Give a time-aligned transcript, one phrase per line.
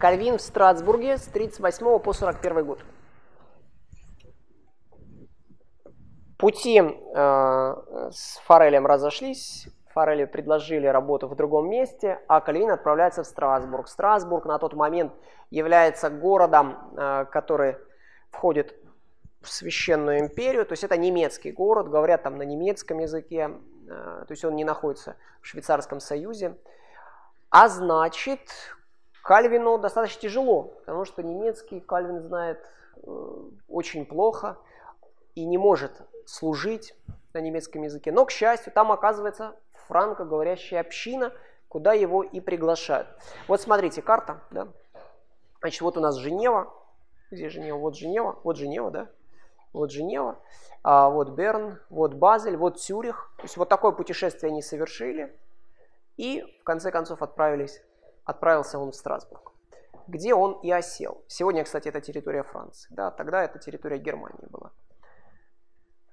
[0.00, 2.80] Кальвин в Страсбурге с 38 по 41 год.
[6.38, 6.82] Пути э,
[8.10, 13.88] с Форелем разошлись, Форели предложили работу в другом месте, а Кальвин отправляется в Страсбург.
[13.88, 15.12] Страсбург на тот момент
[15.50, 17.76] является городом, э, который
[18.30, 18.74] входит
[19.42, 23.50] в священную империю, то есть это немецкий город, говорят там на немецком языке,
[23.86, 26.56] э, то есть он не находится в Швейцарском Союзе.
[27.50, 28.40] А значит,
[29.22, 32.64] Кальвину достаточно тяжело, потому что немецкий Кальвин знает
[32.96, 33.36] э,
[33.68, 34.58] очень плохо
[35.34, 35.92] и не может
[36.26, 36.94] служить
[37.32, 38.12] на немецком языке.
[38.12, 39.54] Но, к счастью, там оказывается
[39.86, 41.32] франкоговорящая община,
[41.68, 43.08] куда его и приглашают.
[43.46, 44.68] Вот смотрите, карта, да?
[45.60, 46.72] Значит, вот у нас Женева.
[47.30, 47.78] Где Женева?
[47.78, 48.38] Вот Женева.
[48.42, 49.08] Вот Женева, да?
[49.72, 50.38] Вот Женева.
[50.82, 53.32] А вот Берн, вот Базель, вот Цюрих.
[53.36, 55.36] То есть вот такое путешествие они совершили.
[56.16, 57.82] И в конце концов отправились,
[58.30, 59.52] отправился он в Страсбург,
[60.08, 61.22] где он и осел.
[61.28, 62.88] Сегодня, кстати, это территория Франции.
[62.94, 64.70] Да, тогда это территория Германии была.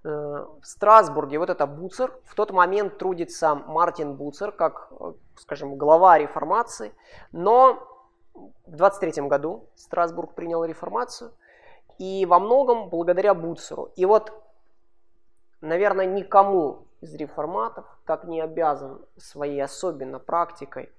[0.03, 2.13] Э, в Страсбурге вот это Буцер.
[2.25, 6.93] В тот момент трудится Мартин Буцер, как, э, скажем, глава реформации.
[7.31, 7.79] Но
[8.65, 11.31] в 23 году Страсбург принял реформацию.
[11.97, 13.91] И во многом благодаря Буцеру.
[13.95, 14.31] И вот,
[15.61, 20.91] наверное, никому из реформатов так не обязан своей особенно практикой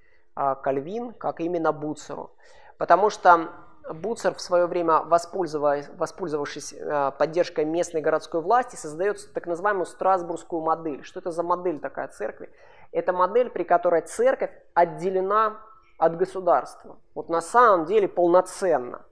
[0.62, 2.30] Кальвин, как именно Буцеру.
[2.76, 3.50] Потому что
[3.92, 10.62] Буцер в свое время, воспользовавшись, воспользовавшись э, поддержкой местной городской власти, создает так называемую Страсбургскую
[10.62, 11.02] модель.
[11.02, 12.50] Что это за модель такая церкви?
[12.92, 15.58] Это модель, при которой церковь отделена
[15.98, 16.98] от государства.
[17.14, 19.04] Вот на самом деле полноценно.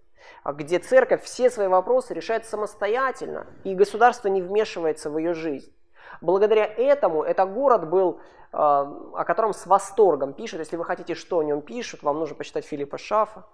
[0.42, 5.72] А где церковь все свои вопросы решает самостоятельно, и государство не вмешивается в ее жизнь.
[6.20, 8.20] Благодаря этому этот город был,
[8.52, 10.60] э, о котором с восторгом пишут.
[10.60, 13.44] Если вы хотите, что о нем пишут, вам нужно почитать Филиппа Шафа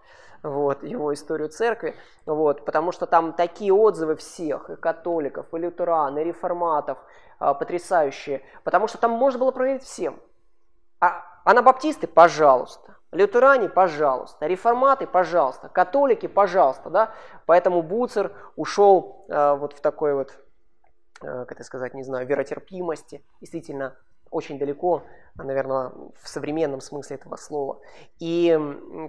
[0.42, 1.94] вот, его историю церкви,
[2.26, 6.98] вот, потому что там такие отзывы всех, и католиков, и лютеран, и реформатов,
[7.38, 10.18] а, потрясающие, потому что там можно было проверить всем.
[11.00, 17.10] А анабаптисты, пожалуйста, лютеране, пожалуйста, реформаты, пожалуйста, католики, пожалуйста, да,
[17.46, 20.41] поэтому Буцер ушел э, вот в такой вот, э,
[21.22, 23.96] как это сказать, не знаю, веротерпимости, действительно
[24.30, 25.02] очень далеко,
[25.34, 27.80] наверное, в современном смысле этого слова.
[28.18, 28.58] И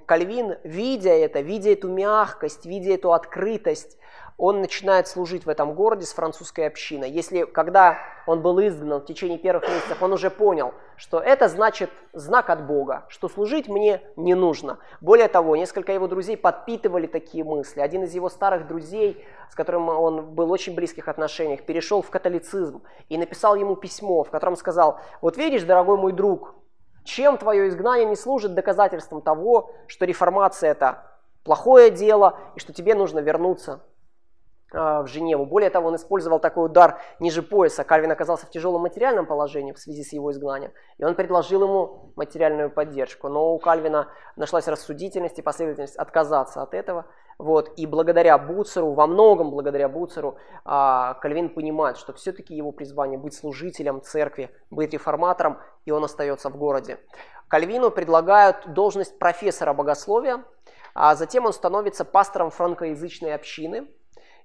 [0.06, 3.98] Кальвин, видя это, видя эту мягкость, видя эту открытость,
[4.38, 7.10] он начинает служить в этом городе с французской общиной.
[7.12, 11.90] Если, когда он был изгнан в течение первых месяцев, он уже понял, что это значит
[12.14, 14.80] знак от Бога, что служить мне не нужно.
[15.02, 17.82] Более того, несколько его друзей подпитывали такие мысли.
[17.82, 22.10] Один из его старых друзей, с которым он был в очень близких отношениях, перешел в
[22.10, 26.56] католицизм и написал ему письмо, в котором сказал, вот видишь, дорогой мой друг,
[27.04, 31.04] чем твое изгнание не служит доказательством того, что реформация это
[31.44, 33.82] плохое дело и что тебе нужно вернуться
[34.74, 35.46] в Женеву.
[35.46, 37.84] Более того, он использовал такой удар ниже пояса.
[37.84, 42.12] Кальвин оказался в тяжелом материальном положении в связи с его изгнанием, и он предложил ему
[42.16, 43.30] материальную поддержку.
[43.30, 47.06] Но у Кальвина нашлась рассудительность и последовательность отказаться от этого.
[47.38, 47.72] Вот.
[47.78, 53.34] И благодаря Буцеру, во многом благодаря Буцеру, а, Кальвин понимает, что все-таки его призвание быть
[53.34, 57.00] служителем церкви, быть реформатором, и он остается в городе.
[57.48, 60.44] Кальвину предлагают должность профессора богословия,
[60.96, 63.88] а затем он становится пастором франкоязычной общины–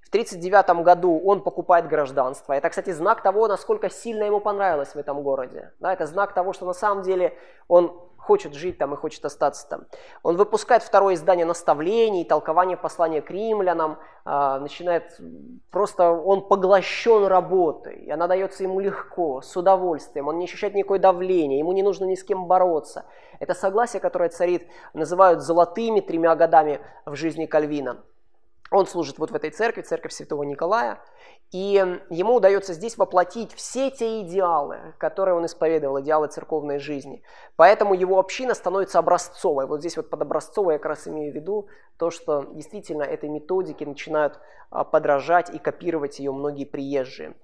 [0.09, 2.55] в 1939 году он покупает гражданство.
[2.55, 5.73] Это, кстати, знак того, насколько сильно ему понравилось в этом городе.
[5.81, 7.37] Да, это знак того, что на самом деле
[7.69, 9.85] он хочет жить там и хочет остаться там.
[10.23, 15.21] Он выпускает второе издание наставлений, толкование послания к римлянам, э, начинает
[15.71, 20.99] просто, он поглощен работой, и она дается ему легко, с удовольствием, он не ощущает никакое
[20.99, 23.05] давление, ему не нужно ни с кем бороться.
[23.41, 27.99] Это согласие, которое царит, называют золотыми тремя годами в жизни Кальвина.
[28.71, 31.01] Он служит вот в этой церкви, церковь Святого Николая,
[31.51, 37.22] и ему удается здесь воплотить все те идеалы, которые он исповедовал, идеалы церковной жизни.
[37.57, 39.66] Поэтому его община становится образцовой.
[39.66, 43.31] Вот здесь вот под образцовой я как раз имею в виду то, что действительно этой
[43.31, 44.39] методики начинают
[44.71, 47.34] а, подражать и копировать ее многие приезжие.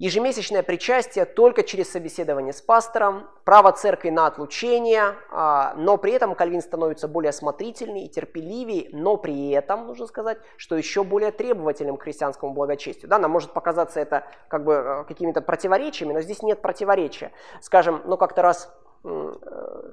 [0.00, 6.34] Ежемесячное причастие только через собеседование с пастором, право церкви на отлучение, а, но при этом
[6.34, 11.98] Кальвин становится более осмотрительней и терпеливее, но при этом, нужно сказать, что еще более требовательным
[11.98, 13.10] к христианскому благочестию.
[13.10, 17.32] Да, нам может показаться это как бы э, какими-то противоречиями, но здесь нет противоречия.
[17.60, 18.74] Скажем, ну как-то раз,
[19.04, 19.92] э,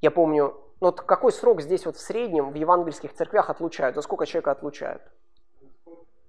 [0.00, 4.00] я помню, ну вот какой срок здесь вот в среднем в евангельских церквях отлучают, за
[4.00, 5.02] сколько человека отлучают?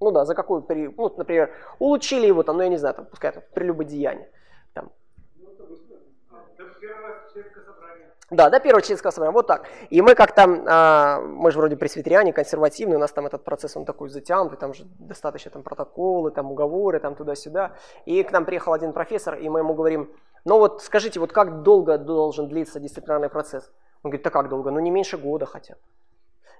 [0.03, 3.05] Ну да, за какую период, ну, например, улучили его там, ну я не знаю, там,
[3.05, 4.29] пускай там, прелюбодеяние.
[4.73, 4.91] Там.
[8.29, 9.67] Да, до первого членского собрания, вот так.
[9.89, 13.85] И мы как-то, а, мы же вроде пресвитериане, консервативные, у нас там этот процесс, он
[13.85, 17.77] такой затянутый, там же достаточно там протоколы, там уговоры, там туда-сюда.
[18.05, 20.11] И к нам приехал один профессор, и мы ему говорим,
[20.45, 23.71] ну вот скажите, вот как долго должен длиться дисциплинарный процесс?
[24.03, 24.71] Он говорит, да как долго?
[24.71, 25.79] Ну не меньше года хотя бы.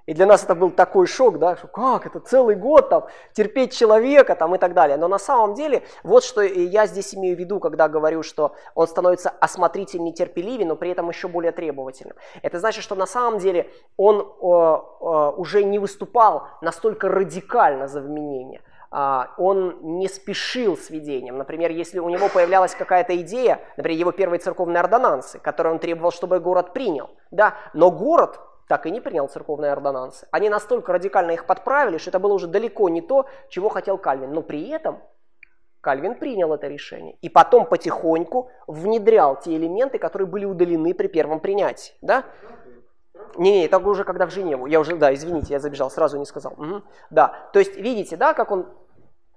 [0.06, 3.74] И для нас это был такой шок, да, что как это целый год там терпеть
[3.74, 4.98] человека там и так далее.
[4.98, 8.88] Но на самом деле вот что я здесь имею в виду, когда говорю, что он
[8.88, 12.18] становится осмотрительнее, терпеливее, но при этом еще более требовательным.
[12.42, 18.02] Это значит, что на самом деле он э, э, уже не выступал настолько радикально за
[18.02, 18.62] вменение.
[18.96, 21.40] Uh, он не спешил с ведением.
[21.40, 26.12] Например, если у него появлялась какая-то идея, например, его первые церковные ордонансы, которые он требовал,
[26.12, 30.27] чтобы город принял, да, но город так и не принял церковные ордонансы.
[30.31, 34.33] Они настолько радикально их подправили, что это было уже далеко не то, чего хотел Кальвин.
[34.33, 35.01] Но при этом
[35.81, 41.39] Кальвин принял это решение и потом потихоньку внедрял те элементы, которые были удалены при первом
[41.39, 41.94] принятии.
[42.01, 42.24] Да?
[43.38, 44.65] Не, не, это уже когда в Женеву.
[44.65, 46.54] Я уже, да, извините, я забежал, сразу не сказал.
[46.54, 46.83] Угу.
[47.10, 48.68] Да, то есть видите, да, как он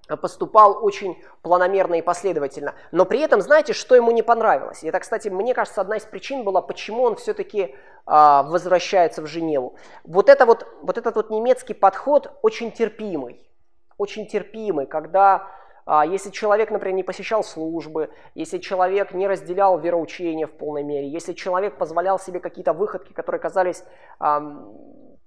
[0.06, 2.74] поступал очень планомерно и последовательно.
[2.92, 4.84] Но при этом, знаете, что ему не понравилось?
[4.84, 7.74] И это, кстати, мне кажется, одна из причин была, почему он все-таки
[8.04, 9.74] а, возвращается в Женеву.
[10.04, 13.42] Вот, это вот, вот этот вот немецкий подход очень терпимый.
[13.98, 15.48] Очень терпимый, когда
[15.86, 21.08] а, если человек, например, не посещал службы, если человек не разделял вероучение в полной мере,
[21.08, 23.84] если человек позволял себе какие-то выходки, которые казались
[24.18, 24.40] а,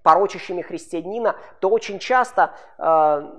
[0.04, 3.34] порочащими христианина, то очень часто а,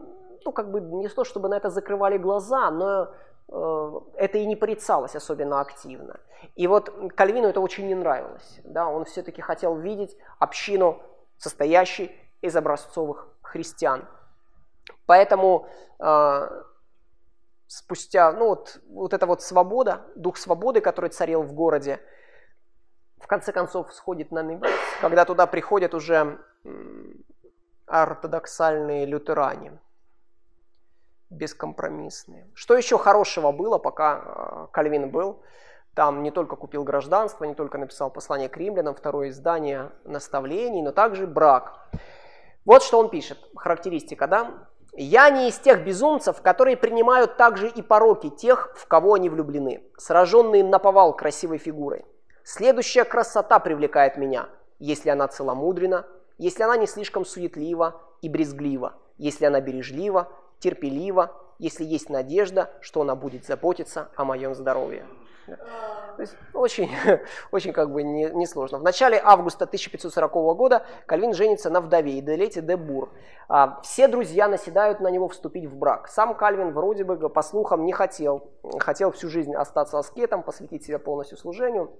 [0.44, 3.14] ну, как бы не то, чтобы на это закрывали глаза, но
[3.48, 6.20] э, это и не порицалось особенно активно.
[6.56, 8.60] И вот Кальвину это очень не нравилось.
[8.64, 8.88] Да?
[8.88, 11.00] Он все-таки хотел видеть общину,
[11.36, 12.10] состоящей
[12.42, 14.06] из образцовых христиан.
[15.06, 15.66] Поэтому
[15.98, 16.62] э,
[17.66, 22.00] спустя, ну вот, вот эта вот свобода, дух свободы, который царил в городе,
[23.18, 24.70] в конце концов сходит на небес,
[25.00, 26.38] когда туда приходят уже
[27.86, 29.78] ортодоксальные лютеране
[31.30, 32.48] бескомпромиссные.
[32.54, 35.42] Что еще хорошего было, пока э, Кальвин был?
[35.94, 40.92] Там не только купил гражданство, не только написал послание к римлянам, второе издание наставлений, но
[40.92, 41.90] также брак.
[42.64, 44.68] Вот что он пишет, характеристика, да?
[44.92, 49.84] «Я не из тех безумцев, которые принимают также и пороки тех, в кого они влюблены,
[49.96, 52.04] сраженные наповал красивой фигурой.
[52.42, 54.48] Следующая красота привлекает меня,
[54.80, 56.06] если она целомудрена,
[56.38, 60.28] если она не слишком суетлива и брезглива, если она бережлива,
[60.60, 65.04] терпеливо, если есть надежда, что она будет заботиться о моем здоровье.
[66.16, 66.90] То есть очень,
[67.50, 68.76] очень как бы несложно.
[68.76, 73.10] Не в начале августа 1540 года Кальвин женится на вдове Иделете де Бур.
[73.48, 76.08] А, все друзья наседают на него вступить в брак.
[76.08, 78.50] Сам Кальвин вроде бы, по слухам, не хотел.
[78.78, 81.90] Хотел всю жизнь остаться аскетом, посвятить себя полностью служению.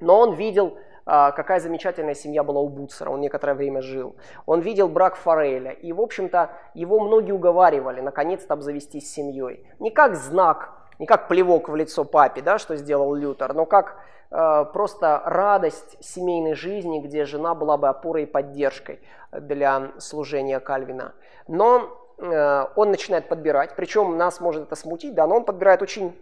[0.00, 4.16] Но он видел какая замечательная семья была у Буцера, он некоторое время жил.
[4.44, 9.64] Он видел брак Фореля, и, в общем-то, его многие уговаривали наконец-то обзавестись семьей.
[9.78, 13.96] Не как знак, не как плевок в лицо папе, да, что сделал Лютер, но как
[14.30, 19.00] э, просто радость семейной жизни, где жена была бы опорой и поддержкой
[19.30, 21.14] для служения Кальвина.
[21.48, 26.16] Но э, он начинает подбирать, причем нас может это смутить, да, но он подбирает очень,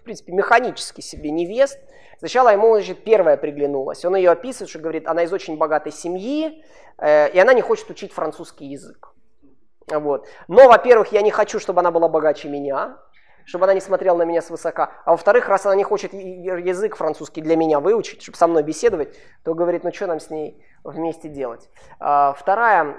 [0.00, 1.78] в принципе, механически себе невест,
[2.20, 4.04] Сначала ему, значит, первая приглянулась.
[4.04, 6.62] Он ее описывает, что говорит, она из очень богатой семьи,
[6.98, 9.14] э, и она не хочет учить французский язык.
[9.88, 10.28] Вот.
[10.46, 12.98] Но, во-первых, я не хочу, чтобы она была богаче меня,
[13.46, 14.92] чтобы она не смотрела на меня свысока.
[15.06, 19.16] А во-вторых, раз она не хочет язык французский для меня выучить, чтобы со мной беседовать,
[19.42, 21.70] то говорит, ну что нам с ней вместе делать.
[21.98, 22.96] А, вторая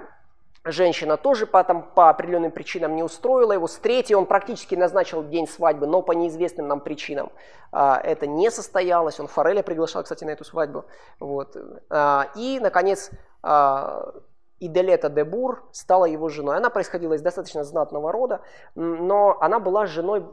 [0.64, 3.68] Женщина тоже по, там, по определенным причинам не устроила его.
[3.68, 7.32] С третьей он практически назначил день свадьбы, но по неизвестным нам причинам
[7.72, 9.20] а, это не состоялось.
[9.20, 10.86] Он Фореля приглашал, кстати, на эту свадьбу.
[11.20, 11.58] Вот.
[11.90, 13.10] А, и, наконец,
[13.42, 14.14] а,
[14.60, 16.58] Иделета де Бур стала его женой.
[16.58, 18.42] Она происходила из достаточно знатного рода,
[18.76, 20.24] но она была женой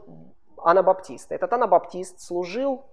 [0.57, 1.33] Анабаптиста.
[1.33, 2.85] Этот Анабаптист служил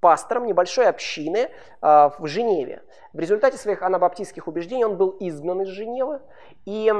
[0.00, 1.50] пастором небольшой общины э,
[1.80, 2.82] в Женеве.
[3.12, 6.20] В результате своих анабаптистских убеждений он был изгнан из Женевы,
[6.64, 6.92] и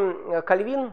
[0.46, 0.92] Кальвин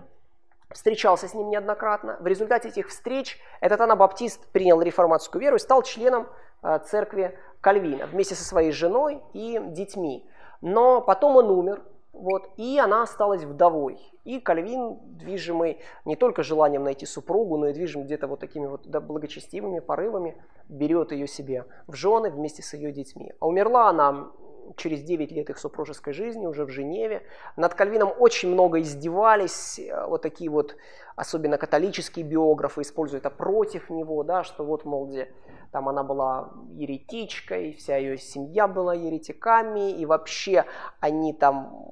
[0.71, 2.17] встречался с ним неоднократно.
[2.19, 6.27] В результате этих встреч этот анабаптист принял реформатскую веру и стал членом
[6.63, 10.29] э, церкви Кальвина вместе со своей женой и детьми.
[10.61, 11.81] Но потом он умер,
[12.15, 13.99] вот, и она осталась вдовой.
[14.23, 18.87] И Кальвин, движимый не только желанием найти супругу, но и движим где-то вот такими вот
[18.87, 20.35] благочестивыми порывами,
[20.69, 23.33] берет ее себе в жены вместе с ее детьми.
[23.39, 24.31] А умерла она
[24.77, 27.23] через 9 лет их супружеской жизни, уже в Женеве.
[27.55, 30.75] Над Кальвином очень много издевались, э, вот такие вот,
[31.15, 35.31] особенно католические биографы используют это против него, да, что вот, мол, где
[35.71, 40.65] там она была еретичкой, вся ее семья была еретиками, и вообще
[40.99, 41.87] они там,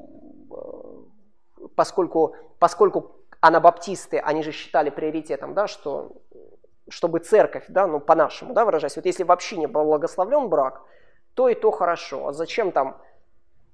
[0.52, 3.12] э, поскольку, поскольку
[3.42, 6.14] анабаптисты, они же считали приоритетом, да, что
[6.90, 10.82] чтобы церковь, да, ну по-нашему, да, выражаясь, вот если вообще не был благословлен брак,
[11.34, 12.28] то и то хорошо.
[12.28, 13.02] А зачем там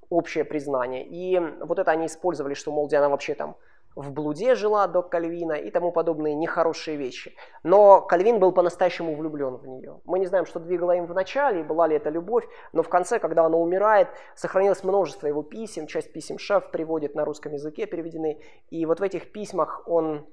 [0.10, 1.06] общее признание?
[1.06, 3.56] И вот это они использовали, что, мол, где она вообще там
[3.96, 7.36] в блуде жила до Кальвина и тому подобные нехорошие вещи.
[7.64, 10.00] Но Кальвин был по-настоящему влюблен в нее.
[10.06, 13.20] Мы не знаем, что двигало им в начале, была ли это любовь, но в конце,
[13.20, 18.42] когда она умирает, сохранилось множество его писем, часть писем шеф приводит на русском языке, переведены.
[18.70, 20.26] И вот в этих письмах он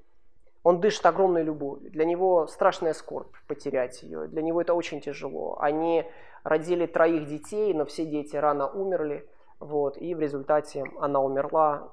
[0.63, 1.89] он дышит огромной любовью.
[1.91, 4.27] Для него страшная скорбь потерять ее.
[4.27, 5.57] Для него это очень тяжело.
[5.61, 6.03] Они
[6.47, 9.29] родили троих детей, но все дети рано умерли.
[9.59, 11.91] Вот, и в результате она умерла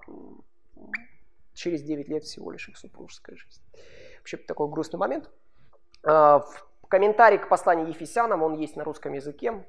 [1.54, 3.60] через 9 лет всего лишь их супружеская жизнь.
[4.18, 5.30] Вообще такой грустный момент.
[6.04, 9.64] А, в комментарии к посланию Ефесянам, он есть на русском языке,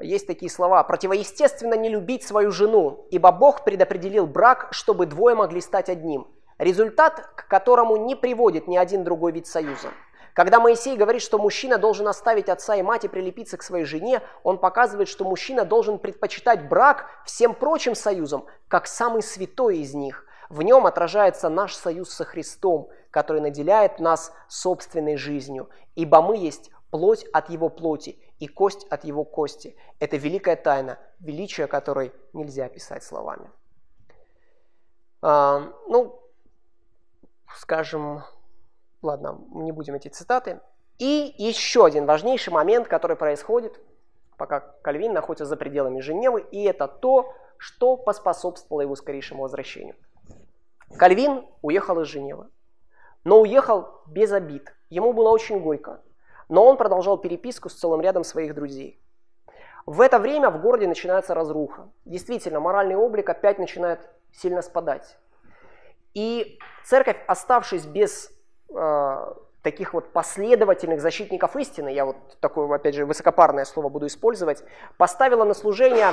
[0.00, 0.82] есть такие слова.
[0.82, 6.26] «Противоестественно не любить свою жену, ибо Бог предопределил брак, чтобы двое могли стать одним.
[6.58, 9.90] Результат, к которому не приводит ни один другой вид союза.
[10.34, 14.20] Когда Моисей говорит, что мужчина должен оставить отца и мать и прилепиться к своей жене,
[14.42, 20.26] он показывает, что мужчина должен предпочитать брак всем прочим союзам, как самый святой из них.
[20.48, 26.72] В нем отражается наш союз со Христом, который наделяет нас собственной жизнью, ибо мы есть
[26.90, 29.76] плоть от его плоти и кость от его кости.
[30.00, 33.48] Это великая тайна, величие которой нельзя описать словами.
[35.22, 36.20] А, ну,
[37.56, 38.24] скажем,
[39.04, 40.60] ладно, не будем эти цитаты.
[40.98, 43.80] И еще один важнейший момент, который происходит,
[44.36, 49.96] пока Кальвин находится за пределами Женевы, и это то, что поспособствовало его скорейшему возвращению.
[50.96, 52.48] Кальвин уехал из Женевы,
[53.24, 54.74] но уехал без обид.
[54.90, 56.02] Ему было очень горько,
[56.48, 59.00] но он продолжал переписку с целым рядом своих друзей.
[59.86, 61.90] В это время в городе начинается разруха.
[62.04, 65.18] Действительно, моральный облик опять начинает сильно спадать.
[66.14, 68.33] И церковь, оставшись без
[69.62, 74.62] таких вот последовательных защитников истины, я вот такое, опять же, высокопарное слово буду использовать,
[74.98, 76.12] поставила на служение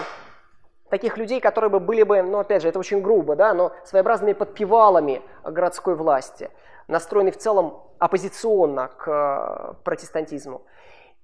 [0.89, 4.33] таких людей, которые бы были бы, ну опять же, это очень грубо, да, но своеобразными
[4.33, 6.49] подпевалами городской власти,
[6.87, 10.61] настроены в целом оппозиционно к э, протестантизму.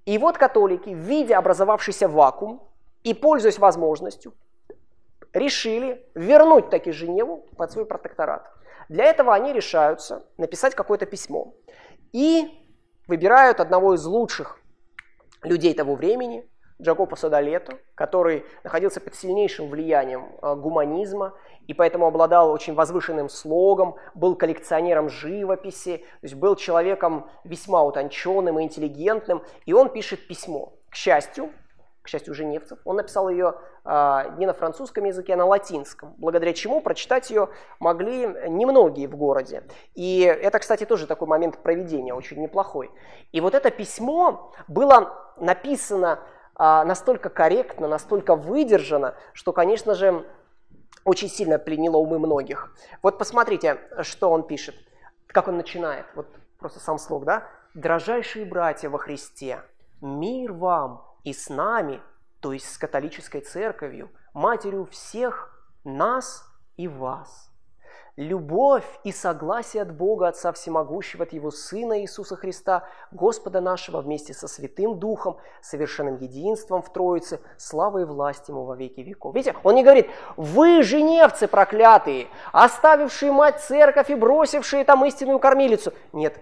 [0.05, 2.61] И вот католики, видя образовавшийся вакуум
[3.03, 4.33] и пользуясь возможностью,
[5.33, 8.49] решили вернуть таки Женеву под свой протекторат.
[8.89, 11.53] Для этого они решаются написать какое-то письмо
[12.13, 12.47] и
[13.07, 14.59] выбирают одного из лучших
[15.43, 16.47] людей того времени,
[16.79, 21.33] Джакопо Садолето, который находился под сильнейшим влиянием э, гуманизма
[21.65, 28.59] и поэтому обладал очень возвышенным слогом, был коллекционером живописи, то есть был человеком весьма утонченным
[28.59, 30.73] и интеллигентным, и он пишет письмо.
[30.89, 31.51] К счастью,
[32.07, 32.79] к счастью, женевцев.
[32.85, 37.49] Он написал ее а, не на французском языке, а на латинском, благодаря чему прочитать ее
[37.79, 39.63] могли немногие в городе.
[39.93, 42.89] И это, кстати, тоже такой момент проведения очень неплохой.
[43.33, 46.19] И вот это письмо было написано
[46.55, 50.25] а, настолько корректно, настолько выдержано, что, конечно же,
[51.03, 52.73] очень сильно пленило умы многих.
[53.01, 54.75] Вот посмотрите, что он пишет,
[55.27, 57.43] как он начинает, вот просто сам слог, да?
[57.73, 59.61] «Дрожайшие братья во Христе,
[60.01, 62.01] мир вам, и с нами,
[62.39, 65.51] то есть с католической церковью, матерью всех
[65.83, 66.45] нас
[66.77, 67.51] и вас.
[68.15, 74.33] Любовь и согласие от Бога Отца Всемогущего, от Его Сына Иисуса Христа, Господа нашего, вместе
[74.33, 79.35] со Святым Духом, совершенным единством в Троице, славой и власть Ему во веки веков.
[79.35, 85.91] Видите, он не говорит, вы, женевцы проклятые, оставившие мать церковь и бросившие там истинную кормилицу.
[86.13, 86.39] Нет,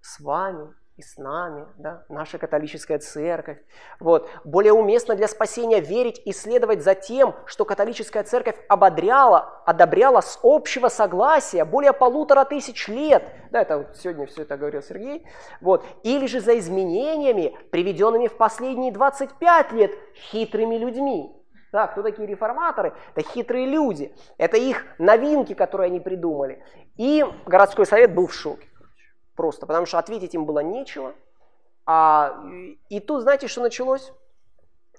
[0.00, 3.56] с вами и с нами, да, наша католическая церковь.
[4.00, 4.28] Вот.
[4.44, 10.38] Более уместно для спасения верить и следовать за тем, что католическая церковь ободряла, одобряла с
[10.42, 13.24] общего согласия более полутора тысяч лет.
[13.50, 15.26] Да, это вот сегодня все это говорил Сергей.
[15.62, 15.86] Вот.
[16.02, 21.34] Или же за изменениями, приведенными в последние 25 лет хитрыми людьми.
[21.72, 22.92] Да, кто такие реформаторы?
[23.14, 24.14] Это хитрые люди.
[24.36, 26.62] Это их новинки, которые они придумали.
[26.96, 28.66] И городской совет был в шоке
[29.40, 31.14] просто, потому что ответить им было нечего.
[31.86, 32.44] А,
[32.90, 34.12] и тут, знаете, что началось?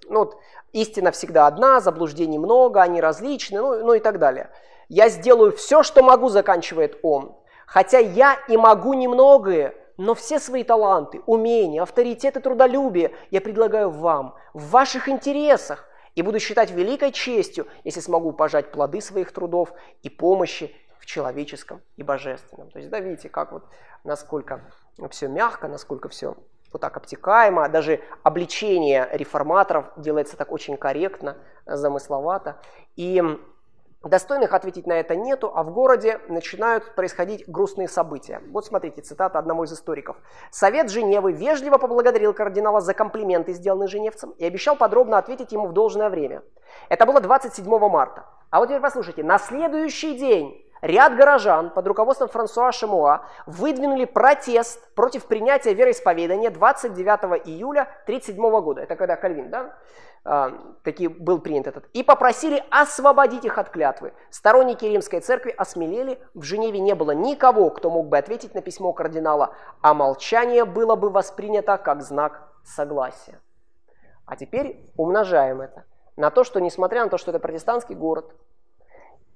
[0.10, 0.38] Ну, вот,
[0.72, 4.50] истина всегда одна, заблуждений много, они различны, ну, ну и так далее.
[4.90, 7.36] Я сделаю все, что могу, заканчивает он.
[7.68, 13.92] Хотя я и могу немногое, но все свои таланты, умения, авторитет и трудолюбие я предлагаю
[13.92, 15.88] вам, в ваших интересах.
[16.16, 19.72] и буду считать великой честью, если смогу пожать плоды своих трудов
[20.02, 20.76] и помощи
[21.12, 22.72] человеческом и божественном.
[22.72, 23.66] То есть, да, видите, как вот,
[24.04, 24.62] насколько
[25.10, 26.38] все мягко, насколько все
[26.72, 32.62] вот так обтекаемо, даже обличение реформаторов делается так очень корректно, замысловато.
[32.96, 33.22] И
[34.04, 38.42] Достойных ответить на это нету, а в городе начинают происходить грустные события.
[38.50, 40.18] Вот смотрите, цитата одного из историков.
[40.50, 45.74] «Совет Женевы вежливо поблагодарил кардинала за комплименты, сделанные женевцем, и обещал подробно ответить ему в
[45.74, 46.42] должное время.
[46.90, 48.26] Это было 27 марта.
[48.50, 54.94] А вот теперь послушайте, на следующий день ряд горожан под руководством Франсуа Шамуа выдвинули протест
[54.94, 58.82] против принятия вероисповедания 29 июля 1937 года.
[58.82, 59.74] Это когда Кальвин, да?
[60.24, 60.52] А,
[60.84, 64.14] таки был принят этот, и попросили освободить их от клятвы.
[64.30, 68.94] Сторонники римской церкви осмелели, в Женеве не было никого, кто мог бы ответить на письмо
[68.94, 73.40] кардинала, а молчание было бы воспринято как знак согласия.
[74.28, 75.86] А теперь умножаем это
[76.18, 78.32] на то, что несмотря на то, что это протестантский город,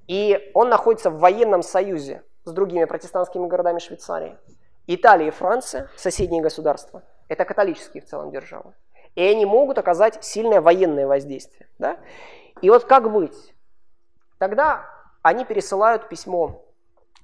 [0.08, 4.38] и он находится в военном союзе с другими протестантскими городами Швейцарии,
[4.88, 8.74] Италия и Франция, соседние государства, это католические в целом державы
[9.16, 11.68] и они могут оказать сильное военное воздействие.
[11.80, 11.98] Да?
[12.62, 13.54] И вот как быть?
[14.38, 14.86] Тогда
[15.22, 16.62] они пересылают письмо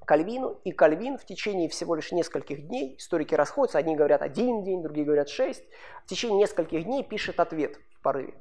[0.05, 4.81] Кальвину, и Кальвин в течение всего лишь нескольких дней, историки расходятся, одни говорят один день,
[4.81, 5.63] другие говорят шесть,
[6.05, 8.33] в течение нескольких дней пишет ответ в порыве.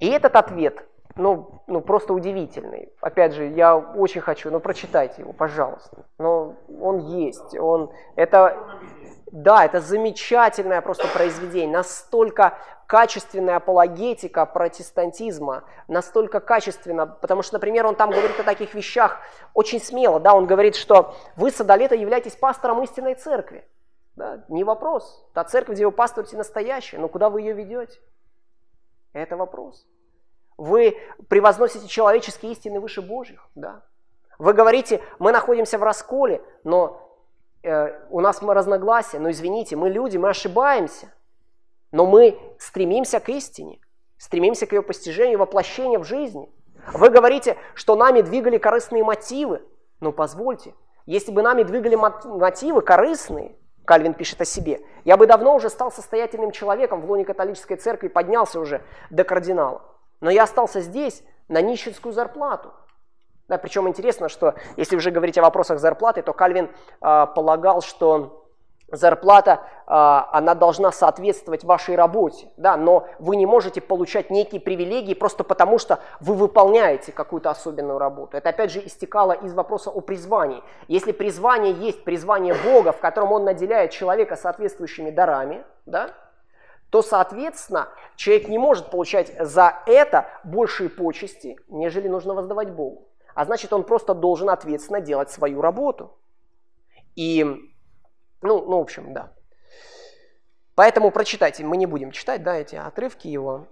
[0.00, 0.86] И этот ответ,
[1.16, 2.92] ну, ну просто удивительный.
[3.00, 6.04] Опять же, я очень хочу, ну прочитайте его, пожалуйста.
[6.18, 8.58] Но он есть, он, это,
[9.32, 17.96] да, это замечательное просто произведение, настолько качественная апологетика протестантизма, настолько качественно, потому что, например, он
[17.96, 19.18] там говорит о таких вещах
[19.54, 23.66] очень смело, да, он говорит, что вы, Садолета, являетесь пастором истинной церкви.
[24.14, 25.26] Да, не вопрос.
[25.34, 27.98] Та церковь, где вы пастуете, настоящая, но куда вы ее ведете?
[29.12, 29.86] Это вопрос.
[30.56, 30.96] Вы
[31.28, 33.82] превозносите человеческие истины выше Божьих, да.
[34.38, 37.06] Вы говорите, мы находимся в расколе, но
[37.66, 41.12] Э, у нас разногласия, но извините, мы люди, мы ошибаемся,
[41.90, 43.80] но мы стремимся к истине,
[44.18, 46.48] стремимся к ее постижению, воплощению в жизни.
[46.92, 49.62] Вы говорите, что нами двигали корыстные мотивы,
[49.98, 50.74] но позвольте,
[51.06, 55.90] если бы нами двигали мотивы корыстные, Кальвин пишет о себе, я бы давно уже стал
[55.90, 59.82] состоятельным человеком в лоне католической церкви, поднялся уже до кардинала.
[60.20, 62.72] Но я остался здесь на нищенскую зарплату–
[63.48, 66.68] да, причем интересно, что если уже говорить о вопросах зарплаты, то Кальвин
[67.00, 68.42] э, полагал, что
[68.90, 69.92] зарплата, э,
[70.32, 75.78] она должна соответствовать вашей работе, да, но вы не можете получать некие привилегии просто потому,
[75.78, 78.36] что вы выполняете какую-то особенную работу.
[78.36, 80.64] Это опять же истекало из вопроса о призвании.
[80.88, 86.10] Если призвание есть призвание Бога, в котором Он наделяет человека соответствующими дарами, да,
[86.90, 93.44] то, соответственно, человек не может получать за это большие почести, нежели нужно воздавать Богу а
[93.44, 96.16] значит он просто должен ответственно делать свою работу.
[97.16, 97.68] И, ну,
[98.40, 99.30] ну в общем, да.
[100.74, 103.68] Поэтому прочитайте, мы не будем читать, да, эти отрывки его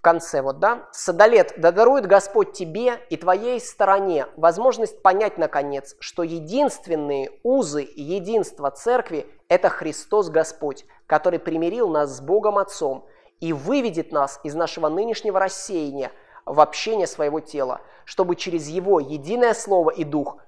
[0.00, 0.88] в конце, вот, да.
[0.92, 8.02] «Садолет, да дарует Господь тебе и твоей стороне возможность понять, наконец, что единственные узы и
[8.02, 13.06] единство церкви– это Христос Господь, который примирил нас с Богом Отцом
[13.40, 16.12] и выведет нас из нашего нынешнего рассеяния–
[16.46, 20.38] в общение своего тела, чтобы через его единое слово и дух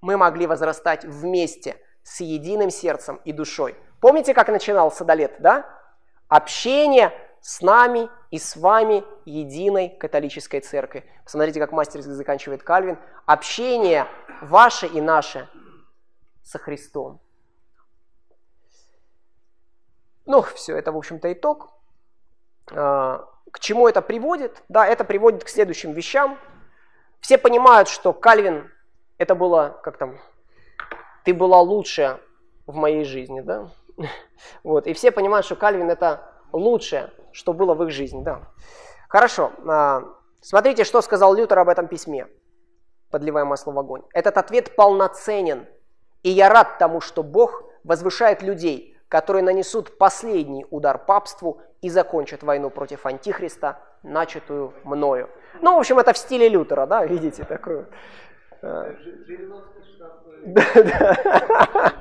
[0.00, 3.76] мы могли возрастать вместе с единым сердцем и душой.
[4.00, 5.66] Помните, как начинал Садолет, да?
[6.28, 11.04] Общение с нами и с вами единой католической церкви.
[11.24, 12.98] Посмотрите, как мастерски заканчивает Кальвин.
[13.26, 14.06] Общение
[14.42, 15.48] ваше и наше
[16.42, 17.20] со Христом.
[20.26, 21.70] Ну, все, это, в общем-то, итог.
[22.70, 24.62] А, к чему это приводит?
[24.68, 26.38] Да, это приводит к следующим вещам.
[27.20, 28.70] Все понимают, что Кальвин,
[29.16, 30.18] это было, как там,
[31.24, 32.20] ты была лучшая
[32.66, 33.70] в моей жизни, да?
[34.62, 36.22] Вот, и все понимают, что Кальвин это
[36.52, 38.42] лучшее, что было в их жизни, да.
[39.08, 40.04] Хорошо, а,
[40.40, 42.26] смотрите, что сказал Лютер об этом письме,
[43.10, 44.02] подливая масло в огонь.
[44.12, 45.66] Этот ответ полноценен,
[46.22, 52.42] и я рад тому, что Бог возвышает людей, которые нанесут последний удар папству и закончат
[52.42, 55.30] войну против Антихриста, начатую мною.
[55.60, 57.86] Ну, в общем, это в стиле Лютера, да, видите, такую.
[58.62, 58.94] Э,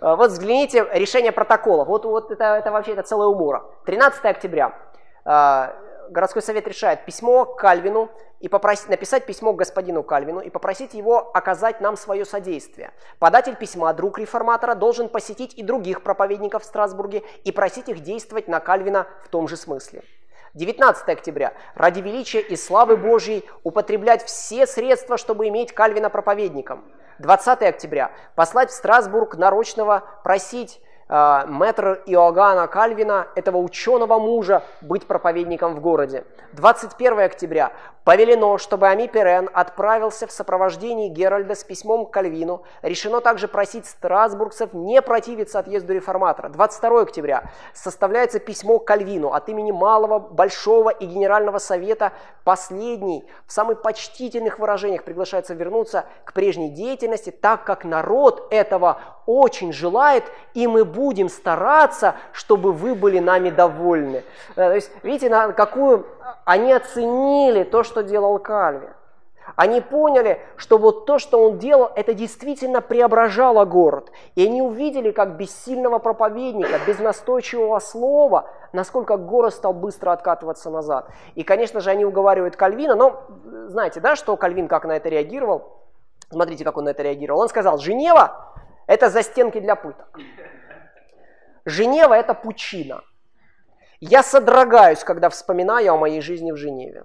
[0.00, 1.84] вот взгляните, решение протокола.
[1.84, 3.64] Вот, вот это, это вообще это целая умора.
[3.86, 4.72] 13 октября.
[5.24, 5.68] Э,
[6.10, 11.80] городской совет решает письмо Кальвину и попросить, написать письмо господину Кальвину и попросить его оказать
[11.80, 12.92] нам свое содействие.
[13.18, 18.48] Податель письма, друг реформатора, должен посетить и других проповедников в Страсбурге и просить их действовать
[18.48, 20.02] на Кальвина в том же смысле.
[20.54, 21.52] 19 октября.
[21.74, 26.84] Ради величия и славы Божьей употреблять все средства, чтобы иметь Кальвина проповедником.
[27.18, 28.10] 20 октября.
[28.34, 36.24] Послать в Страсбург нарочного просить мэтр Иоганна Кальвина, этого ученого мужа, быть проповедником в городе.
[36.52, 37.72] 21 октября.
[38.04, 42.62] Повелено, чтобы Ами Перен отправился в сопровождении Геральда с письмом к Кальвину.
[42.82, 46.48] Решено также просить страсбургцев не противиться отъезду реформатора.
[46.48, 47.50] 22 октября.
[47.74, 52.12] Составляется письмо к Кальвину от имени Малого, Большого и Генерального Совета.
[52.44, 59.72] Последний в самых почтительных выражениях приглашается вернуться к прежней деятельности, так как народ этого очень
[59.72, 64.24] желает, и мы будем стараться, чтобы вы были нами довольны.
[64.50, 66.06] Э, то есть, видите, на какую
[66.44, 68.90] они оценили то, что делал Кальвин.
[69.54, 74.10] Они поняли, что вот то, что он делал, это действительно преображало город.
[74.34, 80.68] И они увидели, как без сильного проповедника, без настойчивого слова, насколько город стал быстро откатываться
[80.68, 81.08] назад.
[81.36, 83.22] И, конечно же, они уговаривают Кальвина, но
[83.68, 85.76] знаете, да, что Кальвин как на это реагировал?
[86.28, 87.40] Смотрите, как он на это реагировал.
[87.40, 88.45] Он сказал, Женева–
[88.86, 90.18] это застенки для пыток.
[91.64, 93.02] Женева– это пучина.
[94.00, 97.04] Я содрогаюсь, когда вспоминаю о моей жизни в Женеве.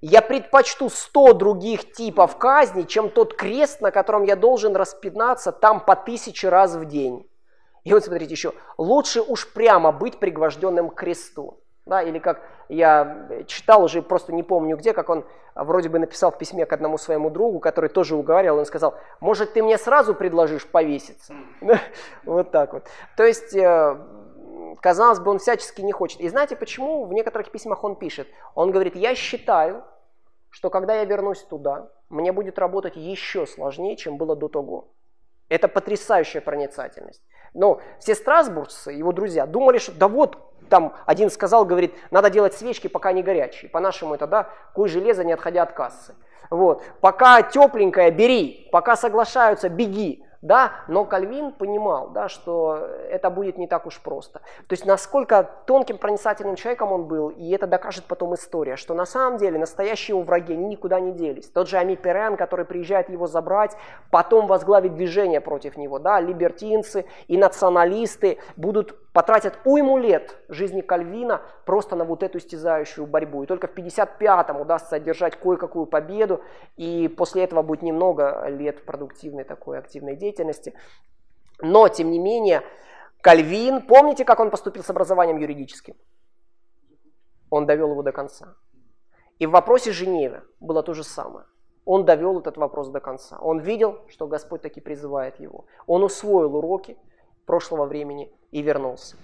[0.00, 5.80] Я предпочту 100 других типов казни, чем тот крест, на котором я должен распинаться там
[5.80, 7.26] по тысяче раз в день.
[7.84, 11.60] И вот смотрите еще, лучше уж прямо быть пригвожденным к кресту.
[11.86, 16.30] Да, или как я читал уже, просто не помню где, как он вроде бы написал
[16.30, 20.14] в письме к одному своему другу, который тоже уговаривал, он сказал, может ты мне сразу
[20.14, 21.34] предложишь повеситься?
[22.24, 22.84] Вот так вот.
[23.16, 23.98] То есть э,
[24.80, 26.20] казалось бы, он всячески не хочет.
[26.20, 27.04] И знаете почему?
[27.04, 28.28] В некоторых письмах он пишет.
[28.54, 29.84] Он говорит, я считаю,
[30.50, 34.88] что когда я вернусь туда, мне будет работать еще сложнее, чем было до того.
[35.48, 37.22] Это потрясающая проницательность.
[37.54, 40.38] Но все страсбургцы, его друзья, думали, что да вот,
[40.68, 43.70] там один сказал, говорит, надо делать свечки, пока не горячие.
[43.70, 46.14] По-нашему это, да, куй железо, не отходя от кассы.
[46.50, 46.82] Вот.
[47.00, 48.68] Пока тепленькое, бери.
[48.72, 52.76] Пока соглашаются, беги да, но Кальвин понимал, да, что
[53.08, 54.40] это будет не так уж просто.
[54.40, 59.06] То есть насколько тонким проницательным человеком он был, и это докажет потом история, что на
[59.06, 61.48] самом деле настоящие его враги, никуда не делись.
[61.48, 63.74] Тот же Ами Перен, который приезжает его забрать,
[64.10, 71.40] потом возглавит движение против него, да, либертинцы и националисты будут потратят уйму лет жизни Кальвина
[71.64, 73.44] просто на вот эту истязающую борьбу.
[73.44, 76.42] И только в 55-м удастся одержать кое-какую победу,
[76.76, 80.74] и после этого будет немного лет продуктивной такой активной деятельности.
[81.60, 82.62] Но, тем не менее,
[83.20, 85.94] Кальвин, помните, как он поступил с образованием юридическим?
[87.50, 88.56] Он довел его до конца.
[89.38, 91.46] И в вопросе Женевы было то же самое.
[91.84, 93.38] Он довел этот вопрос до конца.
[93.38, 95.66] Он видел, что Господь таки призывает его.
[95.86, 96.98] Он усвоил уроки
[97.46, 99.16] прошлого времени и вернулся.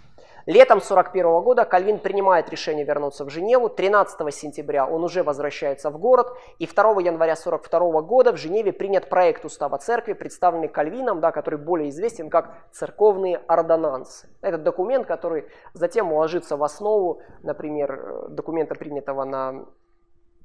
[0.46, 3.68] Летом 41 года Кальвин принимает решение вернуться в Женеву.
[3.68, 6.32] 13 сентября он уже возвращается в город.
[6.58, 11.58] И 2 января 42 года в Женеве принят проект устава церкви, представленный Кальвином, да, который
[11.58, 14.28] более известен как церковные ордонансы.
[14.40, 19.66] Это документ, который затем уложится в основу, например, документа, принятого на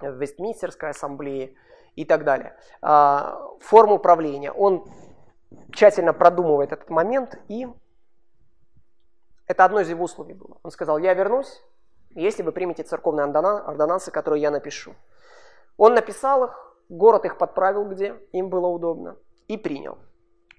[0.01, 1.55] Вестминстерской ассамблее
[1.95, 2.55] и так далее.
[2.81, 4.51] А, форму правления.
[4.51, 4.85] Он
[5.71, 7.67] тщательно продумывает этот момент и
[9.47, 10.57] это одно из его условий было.
[10.63, 11.61] Он сказал, я вернусь,
[12.15, 14.95] если вы примете церковные ордонансы, которые я напишу.
[15.77, 19.97] Он написал их, город их подправил, где им было удобно, и принял.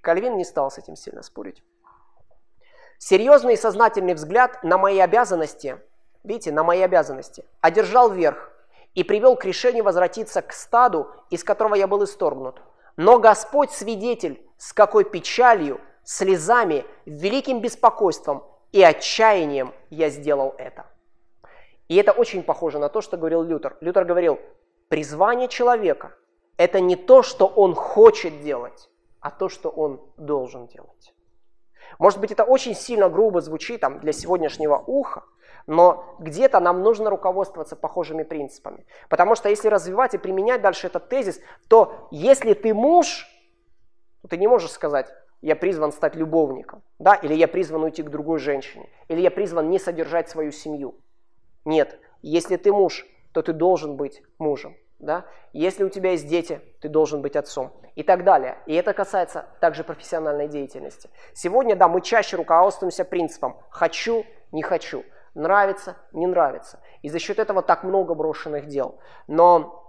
[0.02, 1.64] Кальвин не стал с этим сильно спорить.
[2.98, 5.80] Серьезный и сознательный взгляд на мои обязанности,
[6.22, 8.52] видите, на мои обязанности, одержал верх
[8.94, 12.62] и привел к решению возвратиться к стаду, из которого я был исторгнут.
[12.96, 20.86] Но Господь свидетель, с какой печалью, слезами, великим беспокойством и отчаянием я сделал это.
[21.88, 23.76] И это очень похоже на то, что говорил Лютер.
[23.80, 24.40] Лютер говорил,
[24.88, 26.16] призвание человека–
[26.56, 28.88] это не то, что он хочет делать,
[29.20, 31.14] а то, что он должен делать.
[31.98, 35.24] Может быть, это очень сильно грубо звучит там, для сегодняшнего уха,
[35.66, 38.86] но где-то нам нужно руководствоваться похожими принципами.
[39.08, 43.26] Потому что если развивать и применять дальше этот тезис, то если ты муж,
[44.22, 48.10] то ты не можешь сказать, я призван стать любовником, да, или я призван уйти к
[48.10, 50.96] другой женщине, или я призван не содержать свою семью.
[51.64, 55.24] Нет, если ты муж, то ты должен быть мужем, да.
[55.52, 58.58] Если у тебя есть дети, ты должен быть отцом и так далее.
[58.66, 61.10] И это касается также профессиональной деятельности.
[61.34, 65.04] Сегодня, да, мы чаще руководствуемся принципом «хочу, не хочу»,
[65.34, 66.80] «нравится, не нравится».
[67.02, 68.98] И за счет этого так много брошенных дел.
[69.26, 69.82] Но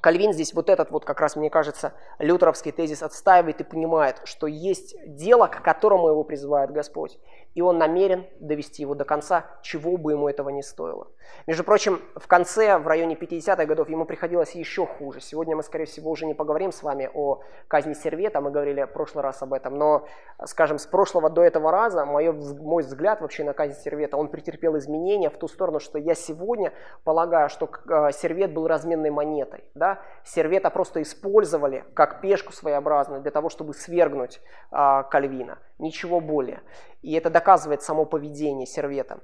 [0.00, 4.46] Кальвин здесь вот этот вот как раз, мне кажется, лютеровский тезис отстаивает и понимает, что
[4.46, 7.18] есть дело, к которому его призывает Господь.
[7.54, 11.08] И он намерен довести его до конца, чего бы ему этого не стоило.
[11.46, 15.20] Между прочим, в конце, в районе 50-х годов, ему приходилось еще хуже.
[15.20, 18.92] Сегодня мы, скорее всего, уже не поговорим с вами о казни Сервета, мы говорили в
[18.92, 20.06] прошлый раз об этом, но,
[20.44, 24.76] скажем, с прошлого до этого раза мой, мой взгляд вообще на казнь Сервета, он претерпел
[24.78, 26.72] изменения в ту сторону, что я сегодня
[27.04, 29.64] полагаю, что э, Сервет был разменной монетой.
[29.74, 30.00] Да?
[30.24, 35.58] Сервета просто использовали как пешку своеобразную для того, чтобы свергнуть э, Кальвина.
[35.78, 36.60] Ничего более.
[37.02, 39.20] И это доказывает само поведение Сервета.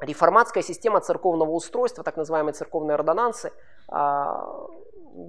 [0.00, 3.52] Реформатская система церковного устройства, так называемые церковные ордонансы,
[3.88, 4.46] а,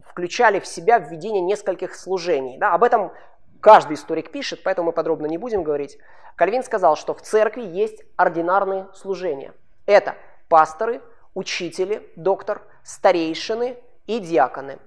[0.05, 2.57] включали в себя введение нескольких служений.
[2.57, 3.11] Да, об этом
[3.59, 5.97] каждый историк пишет, поэтому мы подробно не будем говорить.
[6.35, 9.53] Кальвин сказал, что в церкви есть ординарные служения.
[9.85, 10.15] Это
[10.47, 11.01] пасторы,
[11.33, 14.79] учители, доктор, старейшины и диаконы.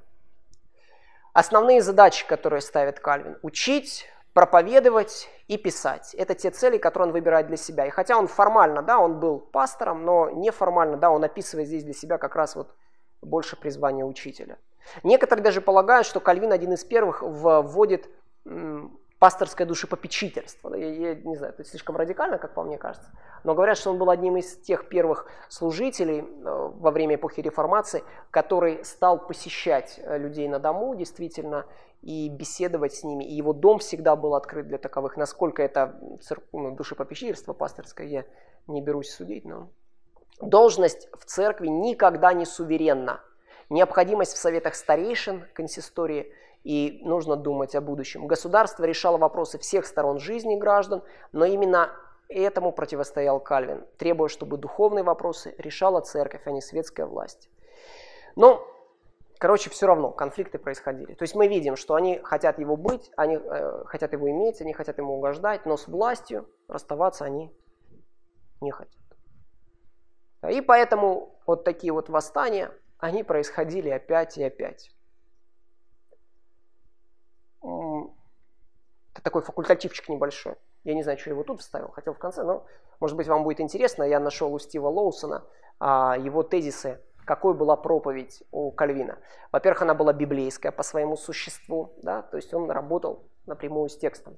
[1.32, 6.14] Основные задачи, которые ставит Кальвин– учить, проповедовать и писать.
[6.14, 7.86] Это те цели, которые он выбирает для себя.
[7.86, 11.94] И хотя он формально, да, он был пастором, но неформально, да, он описывает здесь для
[11.94, 12.74] себя как раз вот
[13.22, 14.58] больше призвание учителя.
[15.02, 18.10] Некоторые даже полагают, что Кальвин один из первых вводит
[19.18, 20.74] пасторское душепопечительство.
[20.74, 23.08] Я, я не знаю, это слишком радикально, как по мне кажется.
[23.44, 28.02] Но говорят, что он был одним из тех первых служителей э, во время эпохи реформации,
[28.30, 31.64] который стал посещать э, людей на дому, действительно,
[32.04, 33.24] и беседовать с ними.
[33.24, 35.16] И его дом всегда был открыт для таковых.
[35.16, 35.98] Насколько это
[36.52, 38.24] ну, душепопечительство пасторское, я
[38.66, 39.68] не берусь судить, но...
[40.40, 43.20] Должность в церкви никогда не суверенна.
[43.70, 46.32] Необходимость в советах старейшин, консистории,
[46.64, 48.26] и нужно думать о будущем.
[48.26, 51.92] Государство решало вопросы всех сторон жизни граждан, но именно
[52.28, 57.48] этому противостоял Кальвин, требуя, чтобы духовные вопросы решала церковь, а не светская власть.
[58.34, 58.66] Но
[59.38, 61.14] Короче, все равно конфликты происходили.
[61.14, 64.72] То есть мы видим, что они хотят его быть, они э, хотят его иметь, они
[64.72, 67.52] хотят ему угождать, но с властью расставаться они
[68.60, 69.00] не хотят.
[70.48, 74.94] И поэтому вот такие вот восстания, они происходили опять и опять.
[77.62, 80.56] Это такой факультативчик небольшой.
[80.84, 82.66] Я не знаю, что я его тут вставил, хотел в конце, но
[83.00, 84.02] может быть вам будет интересно.
[84.02, 85.44] Я нашел у Стива Лоусона
[85.80, 89.18] а, его тезисы какой была проповедь у Кальвина.
[89.52, 94.36] Во-первых, она была библейская по своему существу, да, то есть он работал напрямую с текстом.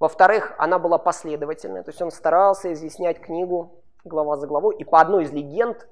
[0.00, 4.76] Во-вторых, она была последовательная, то есть он старался изъяснять книгу глава за главой.
[4.76, 5.88] И по одной из легенд,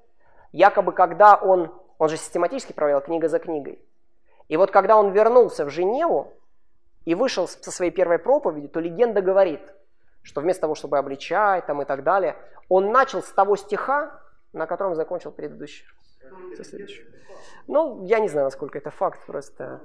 [0.51, 3.81] якобы когда он, он же систематически провел книга за книгой,
[4.49, 6.33] и вот когда он вернулся в Женеву
[7.05, 9.63] и вышел со своей первой проповеди, то легенда говорит,
[10.23, 12.37] что вместо того, чтобы обличать там и так далее,
[12.69, 14.21] он начал с того стиха,
[14.53, 15.87] на котором закончил предыдущий
[16.57, 17.07] со следующего.
[17.67, 19.81] Ну, я не знаю, насколько это факт, просто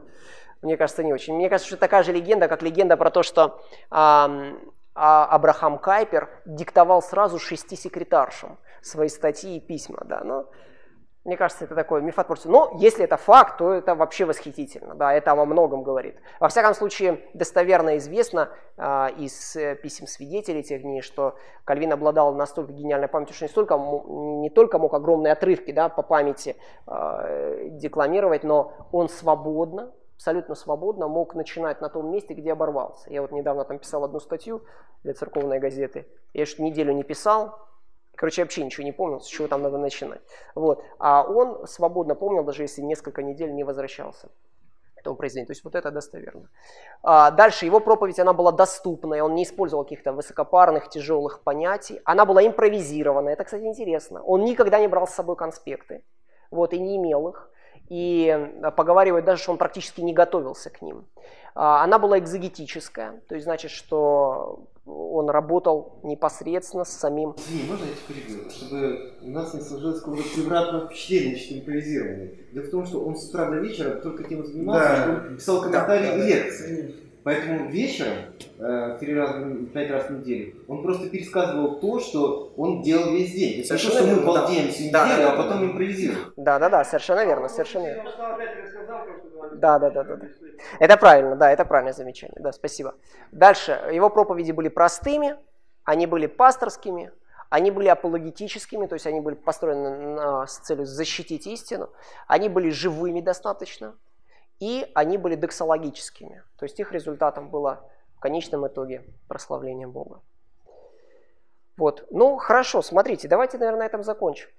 [0.62, 1.36] мне кажется, не очень.
[1.36, 4.30] Мне кажется, что такая же легенда, как легенда про то, что а,
[4.96, 10.00] а Абрахам Кайпер диктовал сразу шести секретаршам свои статьи и письма.
[10.06, 10.50] Да, но
[11.28, 12.50] мне кажется, это такой мифотворство.
[12.50, 14.96] Но если это факт, то это вообще восхитительно.
[14.96, 16.16] Да, это во многом говорит.
[16.40, 21.36] Во всяком случае, достоверно известно э, из писем свидетелей тех дней, что
[21.66, 26.02] Кальвин обладал настолько гениальной памятью, что не, столько, не только мог огромные отрывки да, по
[26.02, 26.56] памяти
[26.88, 33.12] э, декламировать, но он свободно, абсолютно свободно мог начинать на том месте, где оборвался.
[33.12, 34.64] Я вот недавно там писал одну статью
[35.04, 36.08] для церковной газеты.
[36.34, 37.60] Я что неделю не писал,
[38.18, 40.22] Короче, я вообще ничего не помнил, с чего там надо начинать.
[40.56, 40.84] Вот.
[40.98, 44.30] А он свободно помнил, даже если несколько недель не возвращался
[44.96, 45.48] к этому произведению.
[45.48, 46.50] То есть вот это достоверно.
[47.04, 52.02] А дальше его проповедь, она была доступная, он не использовал каких-то высокопарных, тяжелых понятий.
[52.06, 54.24] Она была импровизирована, это, кстати, интересно.
[54.24, 56.04] Он никогда не брал с собой конспекты,
[56.50, 57.52] вот, и не имел их.
[57.90, 61.06] И поговаривают даже, что он практически не готовился к ним.
[61.54, 67.36] А, она была экзогетическая, то есть значит, что он работал непосредственно с самим...
[67.38, 68.50] Извини, можно я тебя перебью?
[68.50, 72.34] Чтобы у нас не сложилось какого-то превратного впечатления, что импровизирование.
[72.54, 75.04] Дело в том, что он с утра до вечера только тем занимался, да.
[75.04, 76.96] что он писал комментарии да, да, и лекции.
[77.28, 78.14] Поэтому вечером,
[78.58, 83.34] э, три раза, пять раз в неделю, он просто пересказывал то, что он делал весь
[83.34, 83.60] день.
[83.60, 85.66] Это то, что мы балдеем всю неделю, да, да, а потом да.
[85.66, 86.34] импровизируем.
[86.38, 88.12] Да, да, да, совершенно верно, совершенно верно.
[89.56, 90.28] Да, да, да, да, да.
[90.80, 92.38] Это правильно, да, это правильное замечание.
[92.40, 92.96] Да, спасибо.
[93.34, 93.78] Дальше.
[93.92, 95.36] Его проповеди были простыми,
[95.84, 97.12] они были пасторскими,
[97.50, 101.90] они были апологетическими, то есть они были построены на, с целью защитить истину,
[102.26, 103.96] они были живыми достаточно,
[104.60, 110.22] и они были дексологическими, то есть их результатом было в конечном итоге прославление Бога.
[111.78, 114.50] Вот, ну хорошо, смотрите, давайте, наверное, на этом закончим.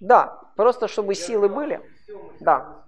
[0.00, 1.80] Да, просто чтобы силы были.
[2.40, 2.84] Да.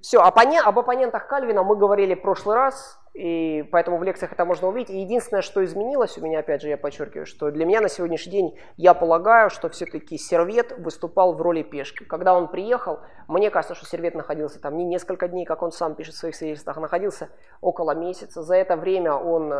[0.00, 2.99] Все, оппонент, об оппонентах Кальвина мы говорили в прошлый раз.
[3.12, 4.90] И поэтому в лекциях это можно увидеть.
[4.90, 8.32] И единственное, что изменилось у меня, опять же, я подчеркиваю, что для меня на сегодняшний
[8.32, 12.04] день, я полагаю, что все-таки Сервет выступал в роли пешки.
[12.04, 15.96] Когда он приехал, мне кажется, что Сервет находился там не несколько дней, как он сам
[15.96, 18.42] пишет в своих свидетельствах, а находился около месяца.
[18.42, 19.56] За это время он э,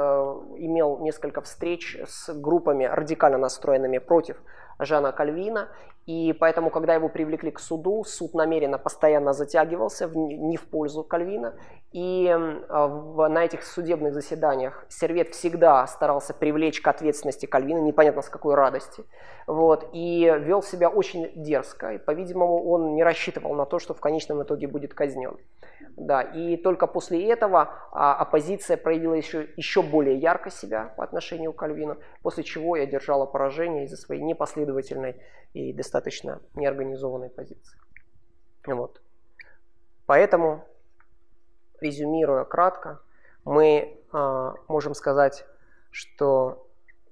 [0.59, 4.37] имел несколько встреч с группами радикально настроенными против
[4.79, 5.69] Жана Кальвина.
[6.11, 11.05] И поэтому, когда его привлекли к суду, суд намеренно постоянно затягивался в, не в пользу
[11.05, 11.55] Кальвина.
[11.93, 18.23] И э, в, на этих судебных заседаниях Сервет всегда старался привлечь к ответственности Кальвина, непонятно
[18.23, 19.05] с какой радости.
[19.47, 21.93] Вот, и вел себя очень дерзко.
[21.93, 25.37] И, по-видимому, он не рассчитывал на то, что в конечном итоге будет казнен.
[25.97, 31.53] Да, и только после этого а, оппозиция проявила еще, еще более ярко себя по отношению
[31.53, 35.17] к Кальвину, после чего я держала поражение из-за своей непоследовательной
[35.53, 36.00] и достаточно
[36.55, 37.79] неорганизованной позиции.
[38.67, 39.01] Вот.
[40.07, 40.65] Поэтому,
[41.81, 43.01] резюмируя кратко,
[43.45, 45.47] мы а, можем сказать,
[45.91, 46.67] что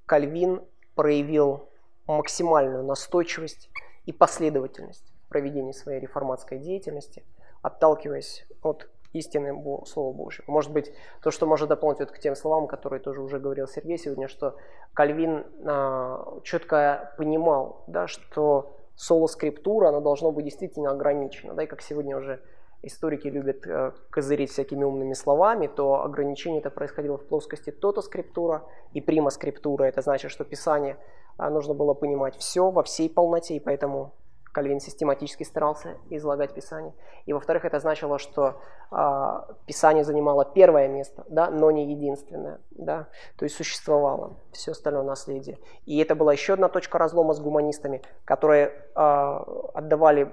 [0.06, 0.62] Кальвин
[0.94, 1.68] проявил
[2.06, 3.70] максимальную настойчивость
[4.06, 7.24] и последовательность в проведении своей реформатской деятельности–
[7.62, 9.54] отталкиваясь от истины
[9.86, 10.44] Слова Божьего.
[10.50, 13.98] Может быть, то, что можно дополнить вот к тем словам, которые тоже уже говорил Сергей
[13.98, 14.56] сегодня, что
[14.92, 21.54] Кальвин а, четко понимал, да, что соло-скриптура, она должна быть действительно ограничена.
[21.54, 22.40] Да, и как сегодня уже
[22.82, 29.00] историки любят э, козырить всякими умными словами, то ограничение это происходило в плоскости тото-скриптура и
[29.00, 29.84] прима-скриптура.
[29.84, 30.96] Это значит, что Писание
[31.36, 34.14] а, нужно было понимать все во всей полноте, и поэтому
[34.52, 36.94] Кальвин систематически старался излагать Писание.
[37.26, 42.60] И во-вторых, это значило, что э, Писание занимало первое место, да, но не единственное.
[42.70, 45.58] Да, то есть существовало все остальное наследие.
[45.86, 49.38] И это была еще одна точка разлома с гуманистами, которые э,
[49.74, 50.32] отдавали,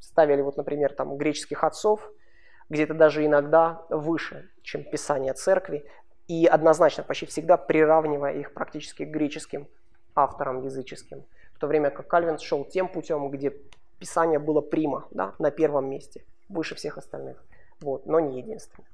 [0.00, 2.10] ставили, вот, например, там, греческих отцов,
[2.68, 5.86] где-то даже иногда выше, чем Писание церкви,
[6.26, 9.68] и однозначно почти всегда приравнивая их практически к греческим
[10.14, 11.24] авторам языческим
[11.56, 13.50] в то время как Кальвин шел тем путем, где
[13.98, 17.42] Писание было прима, да, на первом месте, выше всех остальных,
[17.80, 18.86] вот, но не единственное.